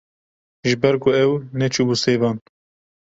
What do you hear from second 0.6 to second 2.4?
Ji ber ku ew neçûbû sêvan